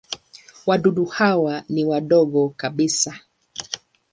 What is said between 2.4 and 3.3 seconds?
kabisa.